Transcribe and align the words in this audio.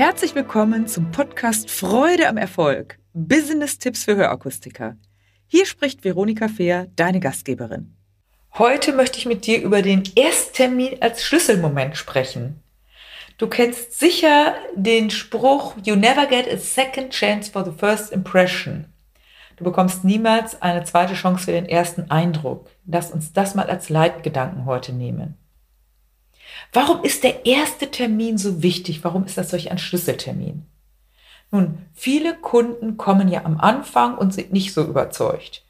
Herzlich 0.00 0.34
willkommen 0.34 0.86
zum 0.86 1.10
Podcast 1.10 1.70
Freude 1.70 2.26
am 2.26 2.38
Erfolg. 2.38 2.98
Business-Tipps 3.12 4.04
für 4.04 4.16
Hörakustiker. 4.16 4.96
Hier 5.46 5.66
spricht 5.66 6.04
Veronika 6.04 6.48
Fehr, 6.48 6.86
deine 6.96 7.20
Gastgeberin. 7.20 7.94
Heute 8.54 8.94
möchte 8.94 9.18
ich 9.18 9.26
mit 9.26 9.44
dir 9.44 9.60
über 9.60 9.82
den 9.82 10.04
Ersttermin 10.14 11.02
als 11.02 11.22
Schlüsselmoment 11.22 11.98
sprechen. 11.98 12.62
Du 13.36 13.46
kennst 13.46 13.98
sicher 13.98 14.54
den 14.74 15.10
Spruch 15.10 15.74
You 15.84 15.96
never 15.96 16.24
get 16.24 16.50
a 16.50 16.56
second 16.56 17.10
chance 17.10 17.50
for 17.50 17.62
the 17.62 17.78
first 17.78 18.10
impression. 18.10 18.86
Du 19.58 19.64
bekommst 19.64 20.02
niemals 20.02 20.62
eine 20.62 20.82
zweite 20.84 21.12
Chance 21.12 21.44
für 21.44 21.52
den 21.52 21.66
ersten 21.66 22.10
Eindruck. 22.10 22.70
Lass 22.86 23.10
uns 23.10 23.34
das 23.34 23.54
mal 23.54 23.68
als 23.68 23.90
Leitgedanken 23.90 24.64
heute 24.64 24.94
nehmen. 24.94 25.36
Warum 26.72 27.02
ist 27.02 27.24
der 27.24 27.46
erste 27.46 27.90
Termin 27.90 28.38
so 28.38 28.62
wichtig? 28.62 29.02
Warum 29.02 29.24
ist 29.24 29.36
das 29.36 29.50
solch 29.50 29.70
ein 29.70 29.78
Schlüsseltermin? 29.78 30.66
Nun, 31.50 31.78
viele 31.94 32.34
Kunden 32.36 32.96
kommen 32.96 33.28
ja 33.28 33.44
am 33.44 33.58
Anfang 33.58 34.16
und 34.16 34.32
sind 34.32 34.52
nicht 34.52 34.72
so 34.72 34.84
überzeugt. 34.84 35.64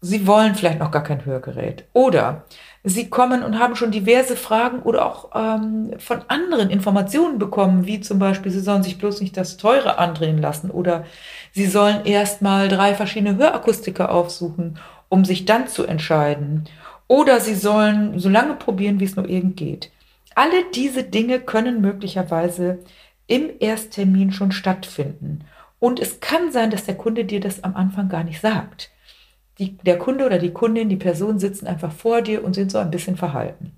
Sie 0.00 0.26
wollen 0.26 0.54
vielleicht 0.54 0.78
noch 0.78 0.92
gar 0.92 1.02
kein 1.02 1.24
Hörgerät. 1.24 1.84
Oder 1.92 2.44
sie 2.84 3.10
kommen 3.10 3.42
und 3.42 3.58
haben 3.58 3.74
schon 3.74 3.90
diverse 3.90 4.36
Fragen 4.36 4.82
oder 4.82 5.04
auch 5.04 5.30
ähm, 5.34 5.94
von 5.98 6.20
anderen 6.28 6.70
Informationen 6.70 7.40
bekommen, 7.40 7.86
wie 7.86 8.00
zum 8.00 8.20
Beispiel, 8.20 8.52
sie 8.52 8.60
sollen 8.60 8.84
sich 8.84 8.98
bloß 8.98 9.20
nicht 9.20 9.36
das 9.36 9.56
Teure 9.56 9.98
andrehen 9.98 10.38
lassen 10.38 10.70
oder 10.70 11.04
sie 11.52 11.66
sollen 11.66 12.04
erst 12.04 12.40
mal 12.40 12.68
drei 12.68 12.94
verschiedene 12.94 13.36
Hörakustiker 13.36 14.12
aufsuchen, 14.12 14.78
um 15.08 15.24
sich 15.24 15.44
dann 15.44 15.66
zu 15.66 15.84
entscheiden. 15.86 16.64
Oder 17.08 17.40
sie 17.40 17.54
sollen 17.54 18.20
so 18.20 18.28
lange 18.28 18.54
probieren, 18.54 19.00
wie 19.00 19.04
es 19.04 19.16
nur 19.16 19.28
irgend 19.28 19.56
geht. 19.56 19.90
Alle 20.36 20.66
diese 20.70 21.02
Dinge 21.02 21.40
können 21.40 21.80
möglicherweise 21.80 22.80
im 23.26 23.50
Ersttermin 23.58 24.32
schon 24.32 24.52
stattfinden. 24.52 25.46
Und 25.78 25.98
es 25.98 26.20
kann 26.20 26.52
sein, 26.52 26.70
dass 26.70 26.84
der 26.84 26.94
Kunde 26.94 27.24
dir 27.24 27.40
das 27.40 27.64
am 27.64 27.74
Anfang 27.74 28.10
gar 28.10 28.22
nicht 28.22 28.42
sagt. 28.42 28.90
Die, 29.58 29.78
der 29.78 29.96
Kunde 29.96 30.26
oder 30.26 30.38
die 30.38 30.52
Kundin, 30.52 30.90
die 30.90 30.96
Person 30.96 31.38
sitzen 31.38 31.66
einfach 31.66 31.90
vor 31.90 32.20
dir 32.20 32.44
und 32.44 32.52
sind 32.52 32.70
so 32.70 32.76
ein 32.76 32.90
bisschen 32.90 33.16
verhalten. 33.16 33.72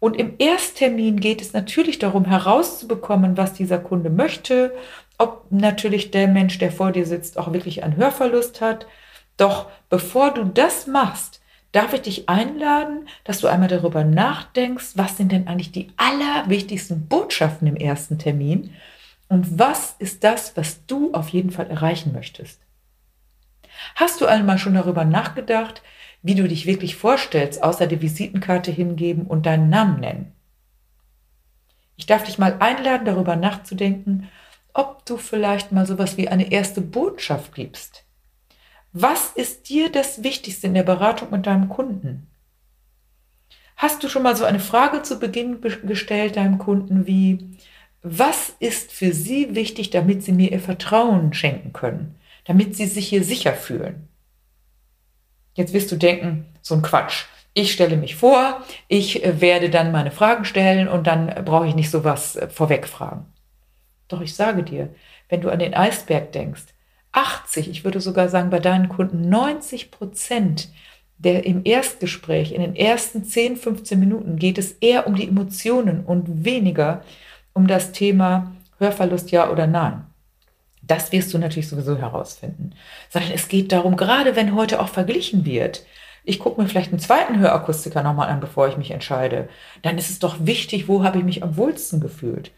Und 0.00 0.16
im 0.16 0.36
Ersttermin 0.38 1.20
geht 1.20 1.42
es 1.42 1.52
natürlich 1.52 1.98
darum 1.98 2.24
herauszubekommen, 2.24 3.36
was 3.36 3.52
dieser 3.52 3.78
Kunde 3.78 4.08
möchte, 4.08 4.72
ob 5.18 5.44
natürlich 5.50 6.10
der 6.10 6.28
Mensch, 6.28 6.56
der 6.58 6.72
vor 6.72 6.92
dir 6.92 7.04
sitzt, 7.04 7.36
auch 7.36 7.52
wirklich 7.52 7.84
einen 7.84 7.96
Hörverlust 7.96 8.62
hat. 8.62 8.86
Doch 9.36 9.66
bevor 9.90 10.32
du 10.32 10.44
das 10.44 10.86
machst, 10.86 11.42
darf 11.74 11.92
ich 11.92 12.02
dich 12.02 12.28
einladen, 12.28 13.08
dass 13.24 13.40
du 13.40 13.48
einmal 13.48 13.68
darüber 13.68 14.04
nachdenkst, 14.04 14.92
was 14.94 15.16
sind 15.16 15.32
denn 15.32 15.48
eigentlich 15.48 15.72
die 15.72 15.88
allerwichtigsten 15.96 17.08
Botschaften 17.08 17.66
im 17.66 17.76
ersten 17.76 18.18
Termin 18.18 18.70
und 19.28 19.58
was 19.58 19.96
ist 19.98 20.22
das, 20.22 20.56
was 20.56 20.86
du 20.86 21.12
auf 21.12 21.30
jeden 21.30 21.50
Fall 21.50 21.68
erreichen 21.68 22.12
möchtest. 22.12 22.60
Hast 23.96 24.20
du 24.20 24.26
einmal 24.26 24.58
schon 24.58 24.74
darüber 24.74 25.04
nachgedacht, 25.04 25.82
wie 26.22 26.36
du 26.36 26.46
dich 26.46 26.66
wirklich 26.66 26.94
vorstellst, 26.94 27.62
außer 27.62 27.88
die 27.88 28.00
Visitenkarte 28.00 28.70
hingeben 28.70 29.26
und 29.26 29.44
deinen 29.44 29.68
Namen 29.68 29.98
nennen? 29.98 30.32
Ich 31.96 32.06
darf 32.06 32.22
dich 32.22 32.38
mal 32.38 32.56
einladen, 32.60 33.04
darüber 33.04 33.34
nachzudenken, 33.34 34.28
ob 34.74 35.04
du 35.06 35.16
vielleicht 35.16 35.72
mal 35.72 35.86
sowas 35.86 36.16
wie 36.16 36.28
eine 36.28 36.52
erste 36.52 36.80
Botschaft 36.80 37.52
gibst. 37.54 38.03
Was 38.96 39.32
ist 39.34 39.68
dir 39.68 39.90
das 39.90 40.22
Wichtigste 40.22 40.68
in 40.68 40.74
der 40.74 40.84
Beratung 40.84 41.32
mit 41.32 41.48
deinem 41.48 41.68
Kunden? 41.68 42.28
Hast 43.74 44.04
du 44.04 44.08
schon 44.08 44.22
mal 44.22 44.36
so 44.36 44.44
eine 44.44 44.60
Frage 44.60 45.02
zu 45.02 45.18
Beginn 45.18 45.60
gestellt 45.60 46.36
deinem 46.36 46.58
Kunden 46.58 47.04
wie, 47.04 47.58
was 48.02 48.54
ist 48.60 48.92
für 48.92 49.12
Sie 49.12 49.56
wichtig, 49.56 49.90
damit 49.90 50.22
Sie 50.22 50.30
mir 50.30 50.52
Ihr 50.52 50.60
Vertrauen 50.60 51.34
schenken 51.34 51.72
können, 51.72 52.14
damit 52.44 52.76
Sie 52.76 52.86
sich 52.86 53.08
hier 53.08 53.24
sicher 53.24 53.54
fühlen? 53.54 54.06
Jetzt 55.54 55.72
wirst 55.72 55.90
du 55.90 55.96
denken, 55.96 56.46
so 56.62 56.76
ein 56.76 56.82
Quatsch. 56.82 57.24
Ich 57.52 57.72
stelle 57.72 57.96
mich 57.96 58.14
vor, 58.14 58.62
ich 58.86 59.24
äh, 59.24 59.40
werde 59.40 59.70
dann 59.70 59.90
meine 59.90 60.12
Fragen 60.12 60.44
stellen 60.44 60.86
und 60.86 61.08
dann 61.08 61.44
brauche 61.44 61.66
ich 61.66 61.74
nicht 61.74 61.90
sowas 61.90 62.36
äh, 62.36 62.48
vorweg 62.48 62.86
fragen. 62.86 63.26
Doch 64.06 64.20
ich 64.20 64.36
sage 64.36 64.62
dir, 64.62 64.94
wenn 65.28 65.40
du 65.40 65.50
an 65.50 65.58
den 65.58 65.74
Eisberg 65.74 66.30
denkst, 66.30 66.73
80, 67.14 67.70
ich 67.70 67.84
würde 67.84 68.00
sogar 68.00 68.28
sagen 68.28 68.50
bei 68.50 68.60
deinen 68.60 68.88
Kunden 68.88 69.28
90 69.28 69.90
Prozent 69.90 70.68
der 71.18 71.46
im 71.46 71.62
Erstgespräch, 71.64 72.52
in 72.52 72.60
den 72.60 72.76
ersten 72.76 73.24
10, 73.24 73.56
15 73.56 73.98
Minuten 73.98 74.36
geht 74.36 74.58
es 74.58 74.72
eher 74.72 75.06
um 75.06 75.14
die 75.14 75.28
Emotionen 75.28 76.04
und 76.04 76.44
weniger 76.44 77.02
um 77.52 77.66
das 77.66 77.92
Thema 77.92 78.52
Hörverlust 78.78 79.30
ja 79.30 79.50
oder 79.50 79.66
nein. 79.66 80.04
Das 80.82 81.12
wirst 81.12 81.32
du 81.32 81.38
natürlich 81.38 81.68
sowieso 81.68 81.96
herausfinden. 81.96 82.74
Sondern 83.08 83.30
es 83.32 83.48
geht 83.48 83.72
darum, 83.72 83.96
gerade 83.96 84.36
wenn 84.36 84.54
heute 84.54 84.80
auch 84.80 84.88
verglichen 84.88 85.46
wird, 85.46 85.86
ich 86.24 86.38
gucke 86.38 86.60
mir 86.60 86.68
vielleicht 86.68 86.90
einen 86.90 86.98
zweiten 86.98 87.38
Hörakustiker 87.38 88.02
nochmal 88.02 88.28
an, 88.28 88.40
bevor 88.40 88.68
ich 88.68 88.76
mich 88.76 88.90
entscheide, 88.90 89.48
dann 89.82 89.98
ist 89.98 90.10
es 90.10 90.18
doch 90.18 90.36
wichtig, 90.40 90.88
wo 90.88 91.04
habe 91.04 91.18
ich 91.18 91.24
mich 91.24 91.42
am 91.42 91.56
wohlsten 91.56 92.00
gefühlt. 92.00 92.50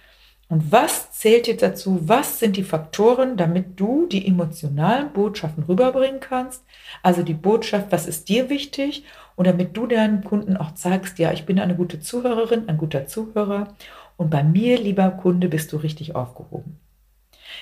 Und 0.48 0.70
was 0.70 1.10
zählt 1.10 1.48
jetzt 1.48 1.62
dazu? 1.62 1.98
Was 2.02 2.38
sind 2.38 2.56
die 2.56 2.62
Faktoren, 2.62 3.36
damit 3.36 3.80
du 3.80 4.06
die 4.06 4.26
emotionalen 4.26 5.12
Botschaften 5.12 5.64
rüberbringen 5.64 6.20
kannst? 6.20 6.62
Also 7.02 7.22
die 7.22 7.34
Botschaft, 7.34 7.90
was 7.90 8.06
ist 8.06 8.28
dir 8.28 8.48
wichtig? 8.48 9.04
Und 9.34 9.46
damit 9.46 9.76
du 9.76 9.86
deinen 9.86 10.22
Kunden 10.22 10.56
auch 10.56 10.74
zeigst, 10.74 11.18
ja, 11.18 11.32
ich 11.32 11.46
bin 11.46 11.58
eine 11.58 11.74
gute 11.74 11.98
Zuhörerin, 12.00 12.68
ein 12.68 12.78
guter 12.78 13.06
Zuhörer. 13.06 13.74
Und 14.16 14.30
bei 14.30 14.44
mir, 14.44 14.78
lieber 14.78 15.10
Kunde, 15.10 15.48
bist 15.48 15.72
du 15.72 15.78
richtig 15.78 16.14
aufgehoben. 16.14 16.78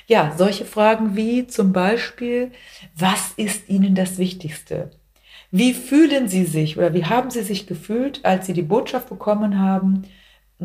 Ja, 0.06 0.34
solche 0.36 0.66
Fragen 0.66 1.16
wie 1.16 1.46
zum 1.46 1.72
Beispiel, 1.72 2.52
was 2.94 3.32
ist 3.36 3.68
Ihnen 3.68 3.94
das 3.94 4.18
Wichtigste? 4.18 4.90
Wie 5.50 5.72
fühlen 5.72 6.28
Sie 6.28 6.44
sich 6.44 6.76
oder 6.76 6.92
wie 6.94 7.04
haben 7.04 7.30
Sie 7.30 7.42
sich 7.42 7.66
gefühlt, 7.66 8.24
als 8.24 8.46
Sie 8.46 8.52
die 8.52 8.62
Botschaft 8.62 9.08
bekommen 9.08 9.58
haben, 9.60 10.04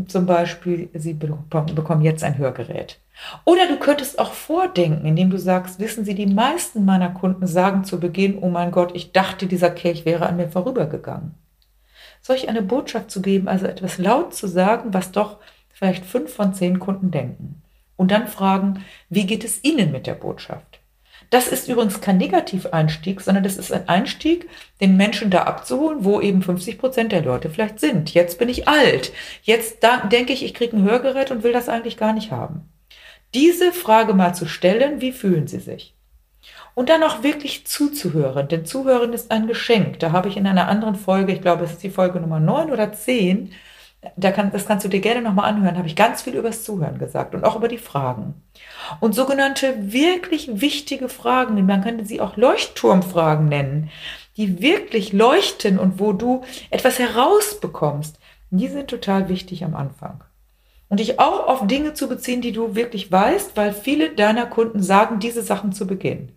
zum 0.08 0.26
Beispiel, 0.26 0.90
Sie 0.94 1.14
bekommen 1.14 2.02
jetzt 2.02 2.24
ein 2.24 2.38
Hörgerät. 2.38 3.00
Oder 3.44 3.68
du 3.68 3.78
könntest 3.78 4.20
auch 4.20 4.32
vordenken, 4.32 5.06
indem 5.06 5.30
du 5.30 5.38
sagst, 5.38 5.80
wissen 5.80 6.06
Sie, 6.06 6.16
die 6.16 6.28
meisten 6.28 6.86
meiner 6.86 7.10
Kunden 7.10 7.48
sagen 7.48 7.84
zu 7.84 8.00
Beginn, 8.00 8.38
oh 8.40 8.50
mein 8.50 8.72
Gott, 8.72 8.92
ich 8.96 9.12
dachte, 9.12 9.48
dieser 9.48 9.72
Kelch 9.72 10.06
wäre 10.06 10.28
an 10.28 10.38
mir 10.38 10.48
vorübergegangen. 10.48 11.36
Solch 12.22 12.48
eine 12.48 12.62
Botschaft 12.62 13.12
zu 13.12 13.22
geben, 13.22 13.48
also 13.48 13.66
etwas 13.66 13.98
laut 13.98 14.34
zu 14.34 14.48
sagen, 14.48 14.94
was 14.94 15.12
doch 15.12 15.38
vielleicht 15.70 16.06
fünf 16.06 16.34
von 16.34 16.54
zehn 16.54 16.80
Kunden 16.80 17.12
denken. 17.12 17.62
Und 17.96 18.12
dann 18.12 18.28
fragen, 18.28 18.86
wie 19.10 19.26
geht 19.26 19.44
es 19.44 19.64
Ihnen 19.64 19.92
mit 19.92 20.08
der 20.08 20.14
Botschaft? 20.14 20.79
Das 21.30 21.48
ist 21.48 21.68
übrigens 21.68 22.02
kein 22.02 22.18
Negativeinstieg, 22.18 23.22
sondern 23.22 23.44
das 23.44 23.58
ist 23.58 23.72
ein 23.72 23.88
Einstieg, 23.88 24.50
den 24.82 24.98
Menschen 24.98 25.30
da 25.30 25.44
abzuholen, 25.44 26.04
wo 26.04 26.22
eben 26.22 26.42
50 26.42 26.80
Prozent 26.80 27.12
der 27.12 27.22
Leute 27.22 27.50
vielleicht 27.50 27.80
sind. 27.80 28.14
Jetzt 28.14 28.40
bin 28.40 28.50
ich 28.50 28.68
alt. 28.68 29.12
Jetzt 29.44 29.84
denke 30.12 30.34
ich, 30.34 30.44
ich 30.44 30.54
kriege 30.54 30.76
ein 30.76 30.84
Hörgerät 30.84 31.30
und 31.30 31.44
will 31.44 31.54
das 31.54 31.70
eigentlich 31.70 31.98
gar 31.98 32.14
nicht 32.14 32.32
haben. 32.32 32.70
Diese 33.36 33.72
Frage 33.72 34.14
mal 34.16 34.34
zu 34.34 34.48
stellen, 34.48 35.02
wie 35.02 35.12
fühlen 35.12 35.46
Sie 35.46 35.60
sich? 35.60 35.94
Und 36.74 36.90
dann 36.90 37.04
auch 37.04 37.22
wirklich 37.24 37.68
zuzuhören, 37.68 38.48
denn 38.48 38.66
Zuhören 38.66 39.14
ist 39.14 39.32
ein 39.32 39.48
Geschenk. 39.48 40.00
Da 40.00 40.12
habe 40.12 40.30
ich 40.30 40.38
in 40.38 40.48
einer 40.48 40.68
anderen 40.68 40.96
Folge, 40.96 41.34
ich 41.34 41.42
glaube, 41.42 41.66
es 41.66 41.72
ist 41.72 41.84
die 41.84 41.90
Folge 41.90 42.20
Nummer 42.20 42.40
9 42.40 42.72
oder 42.72 42.92
10, 42.94 43.52
da 44.16 44.32
kann, 44.32 44.52
das 44.52 44.66
kannst 44.66 44.86
du 44.86 44.90
dir 44.90 45.02
gerne 45.02 45.22
nochmal 45.22 45.50
anhören, 45.50 45.78
habe 45.78 45.88
ich 45.88 45.96
ganz 45.96 46.22
viel 46.22 46.36
über 46.36 46.50
das 46.50 46.64
Zuhören 46.64 47.00
gesagt 47.00 47.36
und 47.36 47.44
auch 47.44 47.56
über 47.56 47.68
die 47.68 47.78
Fragen. 47.78 48.42
Und 49.00 49.14
sogenannte 49.14 49.92
wirklich 49.92 50.62
wichtige 50.62 51.10
Fragen, 51.10 51.66
man 51.66 51.84
könnte 51.84 52.06
sie 52.06 52.22
auch 52.22 52.38
Leuchtturmfragen 52.38 53.48
nennen, 53.48 53.90
die 54.38 54.62
wirklich 54.62 55.12
leuchten 55.12 55.80
und 55.80 56.00
wo 56.00 56.14
du 56.14 56.44
etwas 56.70 56.98
herausbekommst, 56.98 58.20
die 58.52 58.68
sind 58.68 58.90
total 58.90 59.28
wichtig 59.28 59.66
am 59.66 59.76
Anfang. 59.76 60.24
Und 60.88 61.00
dich 61.00 61.20
auch 61.20 61.48
auf 61.48 61.68
Dinge 61.68 61.94
zu 61.94 62.08
beziehen, 62.08 62.42
die 62.42 62.54
du 62.54 62.76
wirklich 62.76 63.12
weißt, 63.12 63.56
weil 63.56 63.74
viele 63.74 64.16
deiner 64.16 64.48
Kunden 64.48 64.82
sagen 64.82 65.20
diese 65.20 65.44
Sachen 65.44 65.72
zu 65.72 65.86
Beginn. 65.86 66.32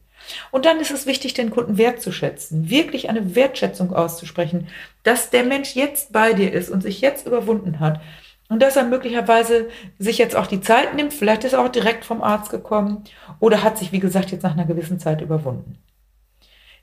Und 0.51 0.65
dann 0.65 0.81
ist 0.81 0.91
es 0.91 1.07
wichtig, 1.07 1.35
den 1.35 1.51
Kunden 1.51 1.79
wertzuschätzen, 1.79 2.71
wirklich 2.71 3.09
eine 3.09 3.35
Wertschätzung 3.35 3.95
auszusprechen, 3.95 4.69
dass 5.03 5.31
der 5.31 5.45
Mensch 5.45 5.75
jetzt 5.75 6.13
bei 6.13 6.33
dir 6.33 6.53
ist 6.53 6.71
und 6.71 6.83
sich 6.83 7.01
jetzt 7.01 7.27
überwunden 7.27 7.81
hat 7.81 8.01
und 8.49 8.61
dass 8.61 8.77
er 8.77 8.85
möglicherweise 8.85 9.71
sich 9.99 10.19
jetzt 10.19 10.37
auch 10.37 10.47
die 10.47 10.61
Zeit 10.61 10.95
nimmt, 10.95 11.15
vielleicht 11.15 11.45
ist 11.45 11.55
er 11.55 11.65
auch 11.65 11.71
direkt 11.71 12.05
vom 12.05 12.23
Arzt 12.23 12.51
gekommen 12.51 13.05
oder 13.41 13.63
hat 13.63 13.79
sich, 13.79 13.93
wie 13.93 14.01
gesagt, 14.01 14.31
jetzt 14.31 14.43
nach 14.43 14.53
einer 14.53 14.67
gewissen 14.67 15.01
Zeit 15.01 15.21
überwunden. 15.23 15.79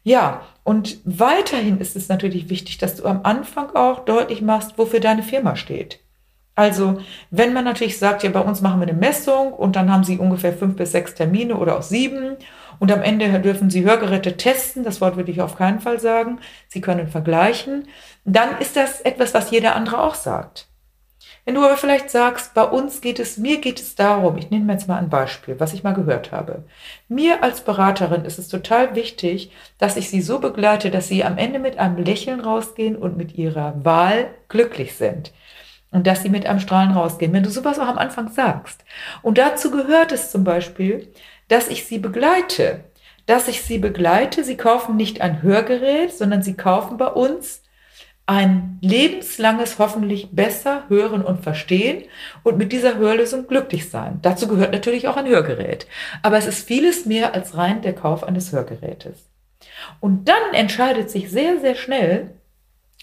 Ja, 0.04 0.42
und 0.64 0.98
weiterhin 1.04 1.80
ist 1.80 1.96
es 1.96 2.10
natürlich 2.10 2.50
wichtig, 2.50 2.78
dass 2.78 2.96
du 2.96 3.06
am 3.06 3.22
Anfang 3.24 3.76
auch 3.76 4.06
deutlich 4.06 4.42
machst, 4.42 4.78
wofür 4.78 5.00
deine 5.00 5.24
Firma 5.24 5.56
steht. 5.56 6.00
Also, 6.60 7.00
wenn 7.32 7.54
man 7.54 7.64
natürlich 7.64 7.98
sagt, 7.98 8.22
ja, 8.24 8.30
bei 8.32 8.42
uns 8.42 8.60
machen 8.60 8.82
wir 8.82 8.88
eine 8.90 8.98
Messung 8.98 9.54
und 9.54 9.78
dann 9.78 9.90
haben 9.90 10.04
sie 10.04 10.18
ungefähr 10.18 10.52
fünf 10.52 10.76
bis 10.76 10.92
sechs 10.92 11.16
Termine 11.16 11.56
oder 11.56 11.78
auch 11.78 11.84
sieben 11.84 12.36
und 12.80 12.92
am 12.92 13.02
Ende 13.02 13.40
dürfen 13.40 13.70
Sie 13.70 13.86
Hörgeräte 13.86 14.36
testen. 14.36 14.84
Das 14.84 15.00
Wort 15.00 15.16
würde 15.16 15.32
ich 15.32 15.42
auf 15.42 15.56
keinen 15.56 15.80
Fall 15.80 16.02
sagen. 16.02 16.40
Sie 16.68 16.82
können 16.82 17.08
vergleichen. 17.08 17.88
Dann 18.26 18.58
ist 18.60 18.76
das 18.76 19.00
etwas, 19.00 19.34
was 19.34 19.52
jeder 19.52 19.78
andere 19.78 20.02
auch 20.02 20.16
sagt. 20.16 20.68
Wenn 21.46 21.56
du 21.56 21.64
aber 21.64 21.78
vielleicht 21.78 22.10
sagst, 22.10 22.54
bei 22.54 22.64
uns 22.64 23.00
geht 23.00 23.20
es, 23.20 23.38
mir 23.38 23.62
geht 23.62 23.80
es 23.80 23.96
darum, 23.96 24.38
ich 24.38 24.52
nehme 24.52 24.74
jetzt 24.74 24.90
mal 24.90 24.98
ein 24.98 25.10
Beispiel, 25.10 25.62
was 25.62 25.74
ich 25.74 25.84
mal 25.84 25.94
gehört 25.94 26.34
habe. 26.34 26.66
Mir 27.08 27.42
als 27.42 27.62
Beraterin 27.62 28.26
ist 28.26 28.38
es 28.38 28.50
total 28.50 28.96
wichtig, 28.96 29.52
dass 29.78 29.96
ich 29.96 30.10
sie 30.10 30.22
so 30.22 30.40
begleite, 30.40 30.92
dass 30.92 31.08
sie 31.08 31.24
am 31.24 31.38
Ende 31.38 31.60
mit 31.60 31.80
einem 31.80 32.04
Lächeln 32.04 32.42
rausgehen 32.42 32.98
und 32.98 33.16
mit 33.16 33.36
ihrer 33.36 33.74
Wahl 33.84 34.28
glücklich 34.50 34.96
sind. 34.96 35.32
Und 35.92 36.06
dass 36.06 36.22
sie 36.22 36.30
mit 36.30 36.46
einem 36.46 36.60
Strahlen 36.60 36.92
rausgehen. 36.92 37.34
Wenn 37.34 37.44
du 37.44 37.50
sowas 37.50 37.80
auch 37.80 37.88
am 37.88 37.98
Anfang 37.98 38.32
sagst. 38.32 38.84
Und 39.22 39.38
dazu 39.38 39.72
gehört 39.72 40.12
es 40.12 40.32
zum 40.32 40.44
Beispiel, 40.44 41.12
dass 41.48 41.68
ich 41.68 41.86
sie 41.86 41.98
begleite. 41.98 42.84
Dass 43.26 43.48
ich 43.48 43.64
sie 43.64 43.80
begleite. 43.80 44.44
Sie 44.44 44.58
kaufen 44.58 44.96
nicht 44.96 45.22
ein 45.22 45.42
Hörgerät, 45.42 46.14
sondern 46.14 46.44
sie 46.44 46.56
kaufen 46.56 46.98
bei 46.98 47.08
uns 47.08 47.64
ein 48.30 48.78
lebenslanges 48.82 49.80
hoffentlich 49.80 50.30
besser 50.32 50.84
hören 50.88 51.24
und 51.24 51.42
verstehen 51.42 52.04
und 52.44 52.60
mit 52.60 52.72
dieser 52.72 52.98
Hörlösung 52.98 53.48
glücklich 53.48 53.90
sein. 53.90 54.20
Dazu 54.22 54.48
gehört 54.48 54.72
natürlich 54.72 55.08
auch 55.08 55.18
ein 55.18 55.26
Hörgerät. 55.26 55.88
Aber 56.22 56.38
es 56.38 56.46
ist 56.46 56.68
vieles 56.68 57.08
mehr 57.08 57.34
als 57.34 57.58
rein 57.58 57.82
der 57.82 57.96
Kauf 57.96 58.24
eines 58.24 58.52
Hörgerätes. 58.52 59.28
Und 60.00 60.30
dann 60.30 60.54
entscheidet 60.54 61.10
sich 61.10 61.32
sehr, 61.32 61.60
sehr 61.60 61.74
schnell, 61.74 62.36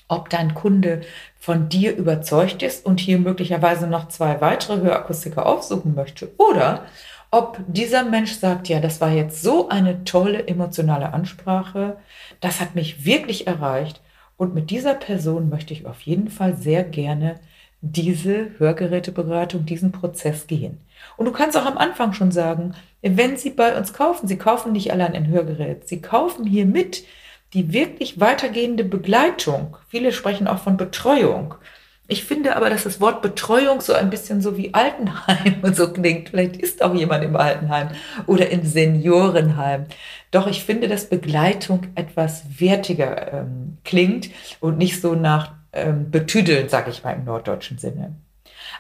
ob 0.09 0.31
dein 0.31 0.55
Kunde 0.55 1.03
von 1.39 1.69
dir 1.69 1.97
überzeugt 1.97 2.63
ist 2.63 2.87
und 2.87 3.01
hier 3.01 3.19
möglicherweise 3.19 3.87
noch 3.87 4.09
zwei 4.09 4.41
weitere 4.41 4.81
Hörakustiker 4.81 5.47
aufsuchen 5.47 5.95
möchte 5.95 6.31
oder 6.39 6.87
ob 7.31 7.59
dieser 7.67 8.05
Mensch 8.05 8.33
sagt, 8.35 8.69
ja, 8.69 8.81
das 8.81 9.01
war 9.01 9.11
jetzt 9.11 9.43
so 9.43 9.69
eine 9.69 10.05
tolle 10.05 10.47
emotionale 10.47 11.13
Ansprache, 11.13 11.97
das 12.41 12.61
hat 12.61 12.75
mich 12.75 13.05
wirklich 13.05 13.47
erreicht 13.47 14.01
und 14.37 14.55
mit 14.55 14.71
dieser 14.71 14.95
Person 14.95 15.49
möchte 15.49 15.75
ich 15.75 15.87
auf 15.87 16.03
jeden 16.03 16.31
Fall 16.31 16.57
sehr 16.57 16.85
gerne 16.85 17.41
diese 17.81 18.51
Hörgeräteberatung, 18.59 19.67
diesen 19.67 19.93
Prozess 19.93 20.47
gehen. 20.47 20.81
Und 21.17 21.27
du 21.27 21.33
kannst 21.33 21.57
auch 21.57 21.67
am 21.67 21.79
Anfang 21.79 22.13
schon 22.13 22.33
sagen, 22.33 22.75
wenn 23.03 23.37
Sie 23.37 23.51
bei 23.51 23.77
uns 23.77 23.93
kaufen, 23.93 24.27
Sie 24.27 24.39
kaufen 24.39 24.73
nicht 24.73 24.93
allein 24.93 25.15
ein 25.15 25.29
Hörgerät, 25.29 25.89
Sie 25.89 26.01
kaufen 26.01 26.47
hier 26.47 26.67
mit 26.67 27.05
die 27.57 27.73
wirklich 27.73 28.21
weitergehende 28.21 28.85
Begleitung. 28.85 29.79
Viele 29.89 30.13
sprechen 30.13 30.47
auch 30.47 30.59
von 30.59 30.77
Betreuung. 30.77 31.55
Ich 32.07 32.23
finde 32.23 32.55
aber, 32.55 32.69
dass 32.69 32.85
das 32.85 33.01
Wort 33.01 33.23
Betreuung 33.23 33.81
so 33.81 33.95
ein 33.95 34.11
bisschen 34.11 34.43
so 34.43 34.59
wie 34.59 34.75
Altenheim 34.75 35.57
und 35.63 35.75
so 35.75 35.91
klingt. 35.91 36.29
Vielleicht 36.29 36.57
ist 36.57 36.83
auch 36.83 36.95
jemand 36.95 37.25
im 37.25 37.35
Altenheim 37.35 37.89
oder 38.27 38.51
im 38.51 38.63
Seniorenheim. 38.63 39.87
Doch 40.33 40.47
ich 40.47 40.65
finde, 40.65 40.87
dass 40.87 41.09
Begleitung 41.09 41.87
etwas 41.95 42.45
wertiger 42.61 43.33
ähm, 43.33 43.79
klingt 43.85 44.29
und 44.61 44.77
nicht 44.77 45.01
so 45.01 45.15
nach 45.15 45.55
ähm, 45.73 46.11
Betüdeln, 46.11 46.69
sage 46.69 46.91
ich 46.91 47.05
mal 47.05 47.13
im 47.13 47.25
norddeutschen 47.25 47.79
Sinne. 47.79 48.15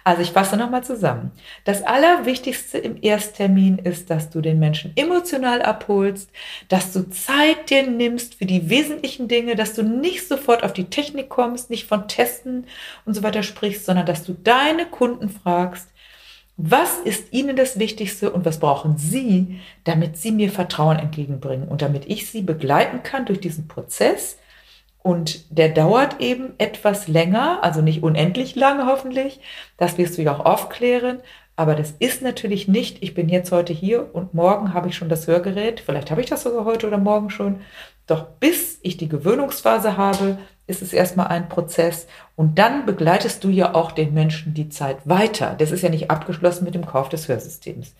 Also 0.04 0.22
ich 0.22 0.32
fasse 0.32 0.56
nochmal 0.56 0.84
zusammen. 0.84 1.32
Das 1.64 1.82
Allerwichtigste 1.82 2.78
im 2.78 2.96
Ersttermin 3.00 3.78
ist, 3.78 4.10
dass 4.10 4.30
du 4.30 4.40
den 4.40 4.58
Menschen 4.58 4.92
emotional 4.96 5.62
abholst, 5.62 6.30
dass 6.68 6.92
du 6.92 7.08
Zeit 7.10 7.70
dir 7.70 7.86
nimmst 7.88 8.36
für 8.36 8.46
die 8.46 8.70
wesentlichen 8.70 9.28
Dinge, 9.28 9.56
dass 9.56 9.74
du 9.74 9.82
nicht 9.82 10.28
sofort 10.28 10.62
auf 10.62 10.72
die 10.72 10.90
Technik 10.90 11.28
kommst, 11.28 11.70
nicht 11.70 11.86
von 11.86 12.08
Testen 12.08 12.66
und 13.04 13.14
so 13.14 13.22
weiter 13.22 13.42
sprichst, 13.42 13.84
sondern 13.84 14.06
dass 14.06 14.24
du 14.24 14.32
deine 14.32 14.86
Kunden 14.86 15.28
fragst, 15.28 15.88
was 16.56 16.98
ist 16.98 17.32
Ihnen 17.34 17.54
das 17.54 17.78
Wichtigste 17.78 18.30
und 18.30 18.46
was 18.46 18.60
brauchen 18.60 18.96
Sie, 18.96 19.60
damit 19.84 20.16
Sie 20.16 20.32
mir 20.32 20.50
Vertrauen 20.50 20.98
entgegenbringen 20.98 21.68
und 21.68 21.82
damit 21.82 22.06
ich 22.06 22.30
Sie 22.30 22.40
begleiten 22.40 23.02
kann 23.02 23.26
durch 23.26 23.40
diesen 23.40 23.68
Prozess, 23.68 24.38
und 25.06 25.56
der 25.56 25.68
dauert 25.68 26.20
eben 26.20 26.54
etwas 26.58 27.06
länger, 27.06 27.60
also 27.62 27.80
nicht 27.80 28.02
unendlich 28.02 28.56
lange 28.56 28.86
hoffentlich. 28.86 29.38
Das 29.76 29.98
wirst 29.98 30.18
du 30.18 30.22
ja 30.22 30.34
auch 30.34 30.44
aufklären. 30.44 31.20
Aber 31.54 31.76
das 31.76 31.92
ist 32.00 32.22
natürlich 32.22 32.66
nicht, 32.66 33.04
ich 33.04 33.14
bin 33.14 33.28
jetzt 33.28 33.52
heute 33.52 33.72
hier 33.72 34.12
und 34.16 34.34
morgen 34.34 34.74
habe 34.74 34.88
ich 34.88 34.96
schon 34.96 35.08
das 35.08 35.28
Hörgerät. 35.28 35.78
Vielleicht 35.78 36.10
habe 36.10 36.22
ich 36.22 36.26
das 36.26 36.42
sogar 36.42 36.64
heute 36.64 36.88
oder 36.88 36.98
morgen 36.98 37.30
schon. 37.30 37.60
Doch 38.08 38.24
bis 38.40 38.80
ich 38.82 38.96
die 38.96 39.08
Gewöhnungsphase 39.08 39.96
habe, 39.96 40.38
ist 40.66 40.82
es 40.82 40.92
erstmal 40.92 41.28
ein 41.28 41.48
Prozess. 41.48 42.08
Und 42.34 42.58
dann 42.58 42.84
begleitest 42.84 43.44
du 43.44 43.48
ja 43.48 43.76
auch 43.76 43.92
den 43.92 44.12
Menschen 44.12 44.54
die 44.54 44.70
Zeit 44.70 44.96
weiter. 45.04 45.54
Das 45.56 45.70
ist 45.70 45.82
ja 45.82 45.88
nicht 45.88 46.10
abgeschlossen 46.10 46.64
mit 46.64 46.74
dem 46.74 46.84
Kauf 46.84 47.08
des 47.10 47.28
Hörsystems. 47.28 47.94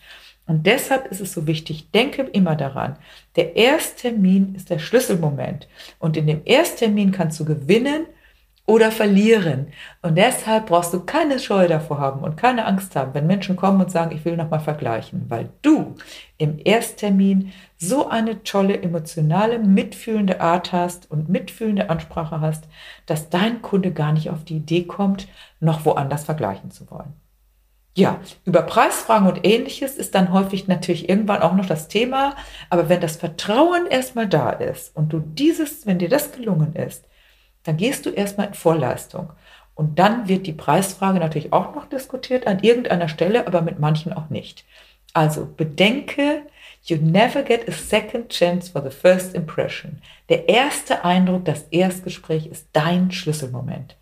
Und 0.47 0.65
deshalb 0.65 1.07
ist 1.11 1.21
es 1.21 1.33
so 1.33 1.45
wichtig, 1.45 1.91
denke 1.91 2.23
immer 2.23 2.55
daran, 2.55 2.97
der 3.35 3.55
Ersttermin 3.55 4.55
ist 4.55 4.69
der 4.69 4.79
Schlüsselmoment. 4.79 5.67
Und 5.99 6.17
in 6.17 6.25
dem 6.25 6.41
Ersttermin 6.45 7.11
kannst 7.11 7.39
du 7.39 7.45
gewinnen 7.45 8.05
oder 8.67 8.91
verlieren. 8.91 9.67
Und 10.01 10.17
deshalb 10.17 10.67
brauchst 10.67 10.93
du 10.93 10.99
keine 10.99 11.39
Scheu 11.39 11.67
davor 11.67 11.99
haben 11.99 12.21
und 12.21 12.35
keine 12.35 12.65
Angst 12.65 12.95
haben, 12.95 13.13
wenn 13.13 13.25
Menschen 13.25 13.55
kommen 13.55 13.79
und 13.81 13.89
sagen, 13.89 14.15
ich 14.15 14.25
will 14.25 14.35
nochmal 14.35 14.59
vergleichen, 14.59 15.25
weil 15.29 15.49
du 15.61 15.95
im 16.37 16.59
Ersttermin 16.63 17.53
so 17.77 18.09
eine 18.09 18.43
tolle, 18.43 18.81
emotionale, 18.81 19.59
mitfühlende 19.59 20.41
Art 20.41 20.73
hast 20.73 21.09
und 21.09 21.29
mitfühlende 21.29 21.89
Ansprache 21.89 22.41
hast, 22.41 22.67
dass 23.05 23.29
dein 23.29 23.61
Kunde 23.61 23.91
gar 23.91 24.11
nicht 24.11 24.29
auf 24.29 24.43
die 24.43 24.57
Idee 24.57 24.83
kommt, 24.83 25.27
noch 25.61 25.85
woanders 25.85 26.25
vergleichen 26.25 26.69
zu 26.69 26.91
wollen. 26.91 27.13
Ja, 27.97 28.19
über 28.45 28.61
Preisfragen 28.61 29.27
und 29.27 29.43
ähnliches 29.43 29.95
ist 29.95 30.13
dann 30.13 30.31
häufig 30.31 30.67
natürlich 30.67 31.09
irgendwann 31.09 31.41
auch 31.41 31.55
noch 31.55 31.65
das 31.65 31.87
Thema. 31.87 32.35
Aber 32.69 32.89
wenn 32.89 33.01
das 33.01 33.15
Vertrauen 33.15 33.87
erstmal 33.87 34.27
da 34.27 34.51
ist 34.51 34.95
und 34.95 35.11
du 35.11 35.19
dieses, 35.19 35.87
wenn 35.87 35.97
dir 35.97 36.07
das 36.07 36.31
gelungen 36.31 36.75
ist, 36.75 37.05
dann 37.63 37.75
gehst 37.75 38.05
du 38.05 38.11
erstmal 38.11 38.49
in 38.49 38.53
Vorleistung. 38.53 39.31
Und 39.73 39.97
dann 39.97 40.27
wird 40.27 40.45
die 40.45 40.53
Preisfrage 40.53 41.17
natürlich 41.17 41.51
auch 41.53 41.73
noch 41.73 41.87
diskutiert 41.87 42.45
an 42.45 42.59
irgendeiner 42.59 43.09
Stelle, 43.09 43.47
aber 43.47 43.63
mit 43.63 43.79
manchen 43.79 44.13
auch 44.13 44.29
nicht. 44.29 44.63
Also 45.13 45.47
bedenke, 45.57 46.43
you 46.83 46.97
never 46.97 47.41
get 47.41 47.67
a 47.67 47.71
second 47.71 48.29
chance 48.29 48.71
for 48.71 48.83
the 48.83 48.95
first 48.95 49.33
impression. 49.33 50.03
Der 50.29 50.47
erste 50.47 51.03
Eindruck, 51.03 51.45
das 51.45 51.63
Erstgespräch 51.71 52.45
ist 52.45 52.67
dein 52.73 53.09
Schlüsselmoment. 53.09 53.96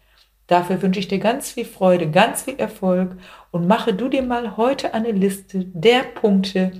Dafür 0.47 0.81
wünsche 0.81 0.99
ich 0.99 1.07
dir 1.07 1.19
ganz 1.19 1.51
viel 1.51 1.65
Freude, 1.65 2.09
ganz 2.09 2.43
viel 2.43 2.55
Erfolg 2.57 3.17
und 3.49 3.67
mache 3.67 3.93
du 3.93 4.09
dir 4.09 4.21
mal 4.21 4.57
heute 4.57 4.93
eine 4.93 5.11
Liste 5.11 5.65
der 5.73 6.01
Punkte, 6.01 6.71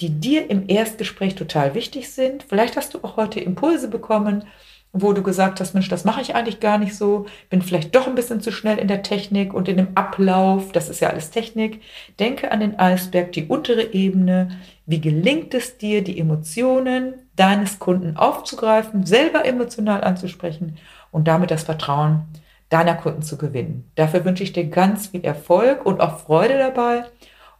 die 0.00 0.08
dir 0.08 0.50
im 0.50 0.68
Erstgespräch 0.68 1.36
total 1.36 1.74
wichtig 1.74 2.10
sind. 2.10 2.44
Vielleicht 2.48 2.76
hast 2.76 2.94
du 2.94 2.98
auch 3.02 3.16
heute 3.16 3.38
Impulse 3.38 3.88
bekommen, 3.88 4.44
wo 4.92 5.12
du 5.12 5.22
gesagt 5.22 5.60
hast, 5.60 5.72
Mensch, 5.72 5.88
das 5.88 6.04
mache 6.04 6.20
ich 6.20 6.34
eigentlich 6.34 6.60
gar 6.60 6.78
nicht 6.78 6.96
so, 6.96 7.26
bin 7.48 7.62
vielleicht 7.62 7.94
doch 7.94 8.08
ein 8.08 8.14
bisschen 8.14 8.42
zu 8.42 8.52
schnell 8.52 8.78
in 8.78 8.88
der 8.88 9.02
Technik 9.02 9.54
und 9.54 9.68
in 9.68 9.78
dem 9.78 9.88
Ablauf, 9.94 10.72
das 10.72 10.90
ist 10.90 11.00
ja 11.00 11.08
alles 11.08 11.30
Technik. 11.30 11.80
Denke 12.18 12.50
an 12.50 12.60
den 12.60 12.78
Eisberg, 12.78 13.32
die 13.32 13.46
untere 13.46 13.94
Ebene. 13.94 14.50
Wie 14.84 15.00
gelingt 15.00 15.54
es 15.54 15.78
dir, 15.78 16.02
die 16.02 16.18
Emotionen 16.18 17.14
deines 17.36 17.78
Kunden 17.78 18.16
aufzugreifen, 18.16 19.06
selber 19.06 19.46
emotional 19.46 20.04
anzusprechen 20.04 20.76
und 21.10 21.26
damit 21.26 21.50
das 21.50 21.62
Vertrauen 21.62 22.26
deiner 22.72 22.94
Kunden 22.94 23.22
zu 23.22 23.36
gewinnen. 23.36 23.90
Dafür 23.94 24.24
wünsche 24.24 24.42
ich 24.42 24.52
dir 24.52 24.68
ganz 24.68 25.08
viel 25.08 25.24
Erfolg 25.24 25.84
und 25.84 26.00
auch 26.00 26.20
Freude 26.20 26.56
dabei 26.58 27.04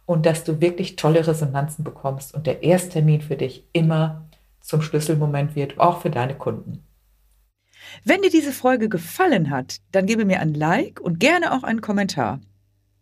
und 0.05 0.25
dass 0.25 0.43
du 0.43 0.59
wirklich 0.59 0.95
tolle 0.95 1.25
Resonanzen 1.25 1.83
bekommst 1.83 2.33
und 2.33 2.47
der 2.47 2.63
Ersttermin 2.63 3.21
für 3.21 3.35
dich 3.35 3.67
immer 3.73 4.27
zum 4.59 4.81
Schlüsselmoment 4.81 5.55
wird, 5.55 5.79
auch 5.79 6.01
für 6.01 6.09
deine 6.09 6.35
Kunden. 6.35 6.83
Wenn 8.03 8.21
dir 8.21 8.29
diese 8.29 8.51
Folge 8.51 8.89
gefallen 8.89 9.49
hat, 9.49 9.77
dann 9.91 10.05
gebe 10.05 10.25
mir 10.25 10.39
ein 10.39 10.53
Like 10.53 10.99
und 10.99 11.19
gerne 11.19 11.51
auch 11.51 11.63
einen 11.63 11.81
Kommentar. 11.81 12.39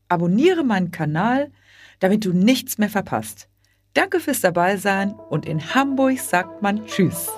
Abonniere 0.09 0.63
meinen 0.63 0.91
Kanal, 0.91 1.51
damit 1.99 2.25
du 2.25 2.33
nichts 2.33 2.77
mehr 2.77 2.89
verpasst. 2.89 3.47
Danke 3.93 4.19
fürs 4.19 4.41
Dabeisein 4.41 5.13
und 5.13 5.45
in 5.45 5.73
Hamburg 5.73 6.19
sagt 6.19 6.61
man 6.61 6.85
Tschüss. 6.85 7.29